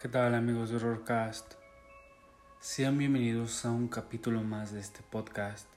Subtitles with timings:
[0.00, 1.56] ¿Qué tal amigos de Horrorcast?
[2.58, 5.68] Sean bienvenidos a un capítulo más de este podcast,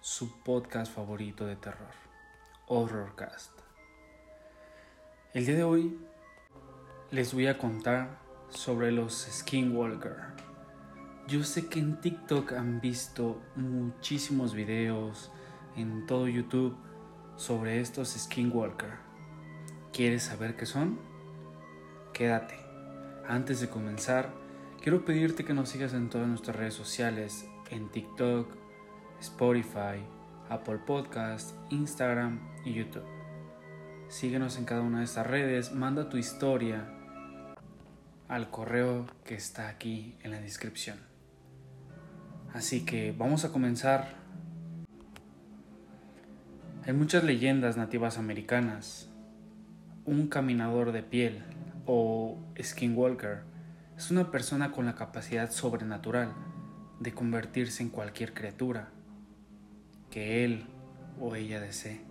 [0.00, 1.92] su podcast favorito de terror,
[2.66, 3.52] Horrorcast.
[5.34, 5.98] El día de hoy
[7.10, 8.18] les voy a contar
[8.48, 10.16] sobre los Skinwalker.
[11.26, 15.30] Yo sé que en TikTok han visto muchísimos videos,
[15.76, 16.74] en todo YouTube,
[17.36, 18.94] sobre estos Skinwalker.
[19.92, 20.98] ¿Quieres saber qué son?
[22.14, 22.67] Quédate.
[23.28, 24.32] Antes de comenzar,
[24.80, 28.50] quiero pedirte que nos sigas en todas nuestras redes sociales, en TikTok,
[29.20, 30.00] Spotify,
[30.48, 33.04] Apple Podcast, Instagram y YouTube.
[34.08, 36.88] Síguenos en cada una de estas redes, manda tu historia
[38.28, 40.96] al correo que está aquí en la descripción.
[42.54, 44.14] Así que vamos a comenzar.
[46.86, 49.10] Hay muchas leyendas nativas americanas.
[50.06, 51.44] Un caminador de piel
[51.90, 53.44] o Skinwalker
[53.96, 56.34] es una persona con la capacidad sobrenatural
[57.00, 58.90] de convertirse en cualquier criatura
[60.10, 60.66] que él
[61.18, 62.02] o ella desee.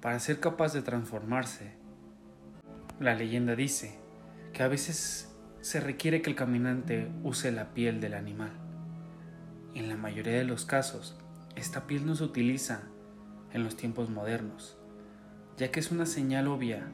[0.00, 1.72] Para ser capaz de transformarse,
[3.00, 3.98] la leyenda dice
[4.52, 8.52] que a veces se requiere que el caminante use la piel del animal.
[9.74, 11.18] En la mayoría de los casos,
[11.56, 12.82] esta piel no se utiliza
[13.52, 14.78] en los tiempos modernos,
[15.56, 16.86] ya que es una señal obvia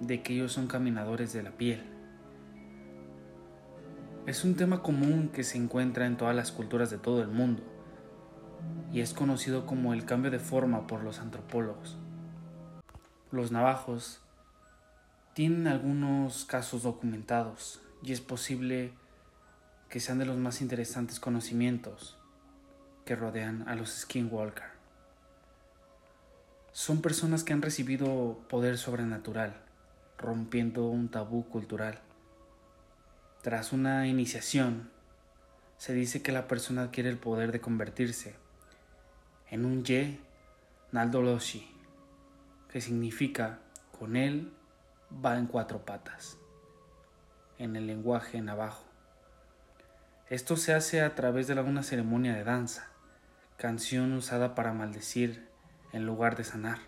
[0.00, 1.82] de que ellos son caminadores de la piel.
[4.26, 7.62] Es un tema común que se encuentra en todas las culturas de todo el mundo
[8.92, 11.96] y es conocido como el cambio de forma por los antropólogos.
[13.30, 14.20] Los navajos
[15.34, 18.92] tienen algunos casos documentados y es posible
[19.88, 22.18] que sean de los más interesantes conocimientos
[23.04, 24.78] que rodean a los skinwalker.
[26.72, 29.67] Son personas que han recibido poder sobrenatural
[30.18, 32.00] rompiendo un tabú cultural.
[33.42, 34.90] Tras una iniciación,
[35.76, 38.34] se dice que la persona adquiere el poder de convertirse
[39.48, 40.20] en un Ye
[40.90, 41.70] Naldoloshi,
[42.68, 43.60] que significa
[43.96, 44.52] con él
[45.24, 46.36] va en cuatro patas,
[47.58, 48.84] en el lenguaje navajo.
[50.28, 52.88] Esto se hace a través de una ceremonia de danza,
[53.56, 55.48] canción usada para maldecir
[55.92, 56.78] en lugar de sanar,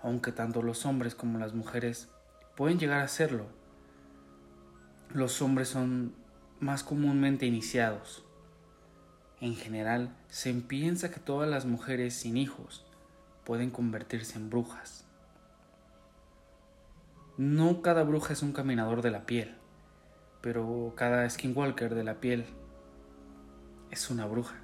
[0.00, 2.08] aunque tanto los hombres como las mujeres
[2.56, 3.46] pueden llegar a serlo.
[5.08, 6.14] Los hombres son
[6.60, 8.24] más comúnmente iniciados.
[9.40, 12.84] En general, se piensa que todas las mujeres sin hijos
[13.44, 15.06] pueden convertirse en brujas.
[17.38, 19.56] No cada bruja es un caminador de la piel,
[20.42, 22.44] pero cada skinwalker de la piel
[23.90, 24.56] es una bruja.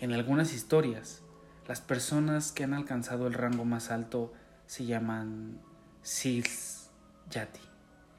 [0.00, 1.22] En algunas historias,
[1.68, 4.32] las personas que han alcanzado el rango más alto
[4.66, 5.60] se llaman
[6.06, 6.88] Sils
[7.30, 7.58] Yati,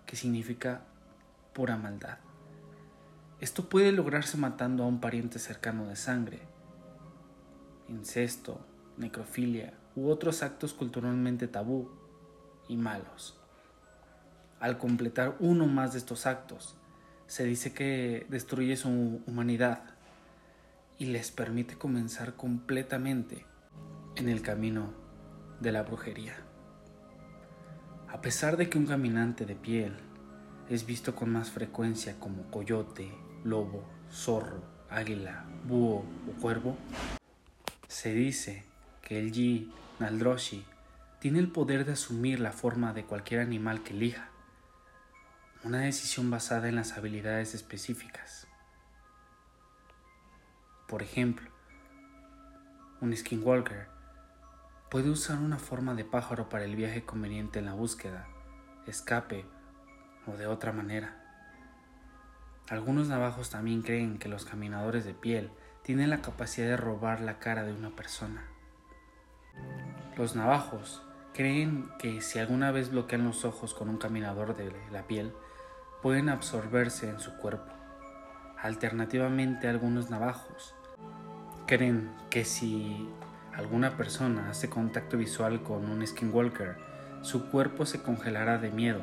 [0.06, 0.82] que significa
[1.54, 2.18] pura maldad.
[3.40, 6.42] Esto puede lograrse matando a un pariente cercano de sangre,
[7.88, 8.60] incesto,
[8.98, 11.90] necrofilia u otros actos culturalmente tabú
[12.68, 13.40] y malos.
[14.60, 16.76] Al completar uno más de estos actos,
[17.28, 19.84] se dice que destruye su humanidad
[20.98, 23.46] y les permite comenzar completamente
[24.18, 24.94] en el camino
[25.62, 26.47] de la brujería.
[28.10, 29.94] A pesar de que un caminante de piel
[30.70, 33.12] es visto con más frecuencia como coyote,
[33.44, 36.78] lobo, zorro, águila, búho o cuervo,
[37.90, 38.64] se dice
[39.02, 40.64] que el Yi Naldroshi
[41.20, 44.30] tiene el poder de asumir la forma de cualquier animal que elija,
[45.66, 48.48] una decisión basada en las habilidades específicas.
[50.88, 51.50] Por ejemplo,
[53.02, 53.97] un skinwalker
[54.90, 58.28] puede usar una forma de pájaro para el viaje conveniente en la búsqueda,
[58.86, 59.46] escape
[60.26, 61.24] o de otra manera.
[62.70, 65.52] Algunos navajos también creen que los caminadores de piel
[65.84, 68.46] tienen la capacidad de robar la cara de una persona.
[70.18, 71.02] Los navajos
[71.34, 75.34] creen que si alguna vez bloquean los ojos con un caminador de la piel,
[76.02, 77.72] pueden absorberse en su cuerpo.
[78.62, 80.76] Alternativamente, algunos navajos
[81.68, 83.08] creen que si
[83.58, 86.78] alguna persona hace contacto visual con un skinwalker,
[87.22, 89.02] su cuerpo se congelará de miedo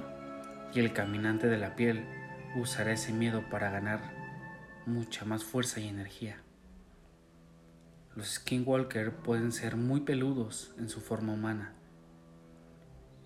[0.73, 2.07] y el caminante de la piel
[2.57, 4.13] usará ese miedo para ganar
[4.87, 6.37] mucha más fuerza y energía.
[8.15, 11.73] Los skinwalker pueden ser muy peludos en su forma humana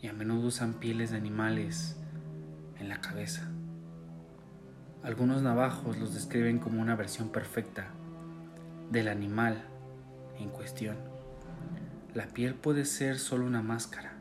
[0.00, 1.98] y a menudo usan pieles de animales
[2.78, 3.50] en la cabeza.
[5.02, 7.90] Algunos navajos los describen como una versión perfecta
[8.90, 9.62] del animal
[10.38, 11.17] en cuestión.
[12.18, 14.14] La piel puede ser solo una máscara,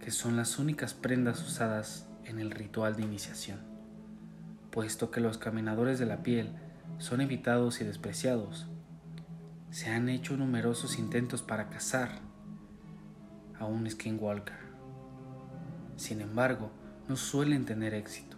[0.00, 3.60] que son las únicas prendas usadas en el ritual de iniciación,
[4.72, 6.50] puesto que los caminadores de la piel
[6.98, 8.66] son evitados y despreciados.
[9.70, 12.10] Se han hecho numerosos intentos para cazar
[13.56, 14.58] a un skinwalker.
[15.94, 16.72] Sin embargo,
[17.08, 18.36] no suelen tener éxito.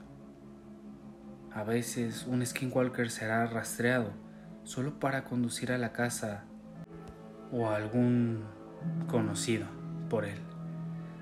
[1.55, 4.13] A veces un skinwalker será rastreado
[4.65, 6.45] solo para conducir a la casa
[7.51, 8.58] o a algún
[9.07, 9.67] conocido
[10.09, 10.39] por él.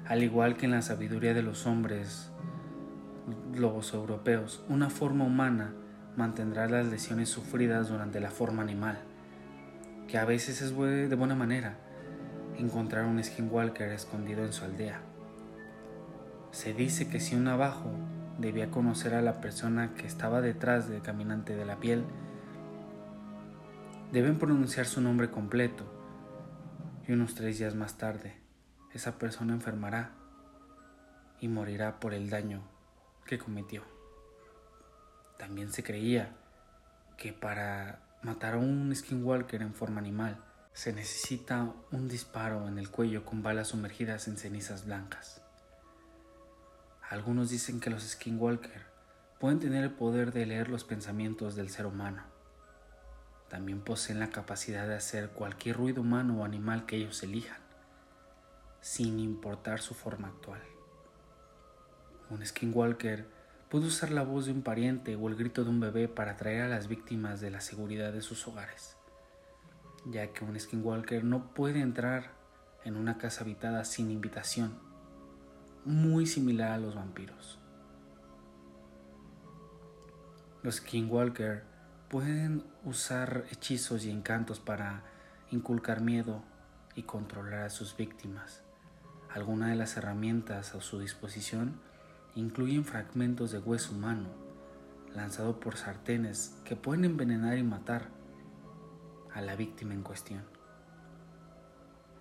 [0.06, 2.30] Al igual que en la sabiduría de los hombres
[3.54, 5.72] lobos europeos, una forma humana
[6.16, 8.98] mantendrá las lesiones sufridas durante la forma animal,
[10.08, 11.76] que a veces es de buena manera
[12.56, 15.00] encontrar un skinwalker escondido en su aldea.
[16.52, 17.90] Se dice que si un navajo
[18.38, 22.04] debía conocer a la persona que estaba detrás del caminante de la piel,
[24.12, 25.95] deben pronunciar su nombre completo
[27.06, 28.46] y unos tres días más tarde
[28.92, 30.12] esa persona enfermará
[31.40, 32.62] y morirá por el daño
[33.26, 33.82] que cometió.
[35.38, 36.34] También se creía
[37.18, 40.42] que para matar a un skinwalker en forma animal
[40.72, 45.42] se necesita un disparo en el cuello con balas sumergidas en cenizas blancas.
[47.08, 48.86] Algunos dicen que los skinwalker
[49.38, 52.35] pueden tener el poder de leer los pensamientos del ser humano.
[53.48, 57.60] También poseen la capacidad de hacer cualquier ruido humano o animal que ellos elijan,
[58.80, 60.60] sin importar su forma actual.
[62.30, 63.26] Un skinwalker
[63.68, 66.62] puede usar la voz de un pariente o el grito de un bebé para atraer
[66.62, 68.96] a las víctimas de la seguridad de sus hogares
[70.10, 72.30] ya que un skinwalker no puede entrar
[72.84, 74.78] en una casa habitada sin invitación,
[75.84, 77.58] muy similar a los vampiros.
[80.62, 81.64] Los skinwalker
[82.16, 85.02] pueden usar hechizos y encantos para
[85.50, 86.42] inculcar miedo
[86.94, 88.62] y controlar a sus víctimas.
[89.30, 91.78] Algunas de las herramientas a su disposición
[92.34, 94.30] incluyen fragmentos de hueso humano
[95.14, 98.08] lanzado por sartenes que pueden envenenar y matar
[99.34, 100.42] a la víctima en cuestión.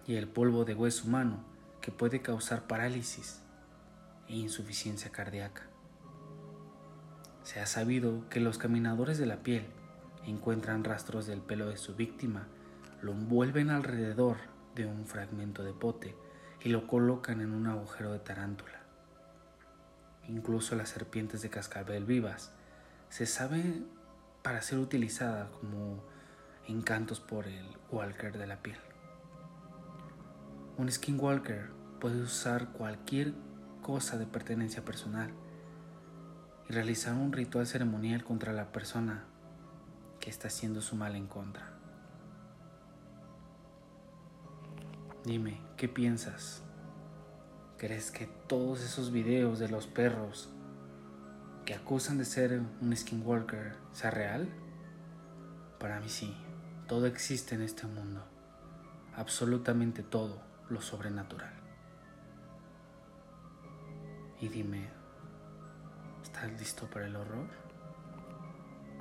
[0.05, 1.39] Y el polvo de hueso humano
[1.79, 3.39] que puede causar parálisis
[4.27, 5.61] e insuficiencia cardíaca.
[7.43, 9.65] Se ha sabido que los caminadores de la piel
[10.27, 12.47] encuentran rastros del pelo de su víctima,
[13.01, 14.37] lo envuelven alrededor
[14.75, 16.15] de un fragmento de pote
[16.61, 18.81] y lo colocan en un agujero de tarántula.
[20.27, 22.51] Incluso las serpientes de cascabel vivas
[23.09, 23.87] se saben
[24.41, 26.03] para ser utilizadas como
[26.67, 28.79] encantos por el walker de la piel.
[30.77, 31.69] Un skinwalker
[31.99, 33.33] puede usar cualquier
[33.81, 35.31] cosa de pertenencia personal
[36.67, 39.25] y realizar un ritual ceremonial contra la persona
[40.25, 41.69] que está haciendo su mal en contra.
[45.23, 46.63] Dime, ¿qué piensas?
[47.77, 50.49] ¿Crees que todos esos videos de los perros
[51.63, 54.49] que acusan de ser un skinwalker sea real?
[55.79, 56.35] Para mí sí.
[56.87, 58.23] Todo existe en este mundo,
[59.15, 61.53] absolutamente todo lo sobrenatural.
[64.41, 64.89] Y dime,
[66.23, 67.64] ¿estás listo para el horror?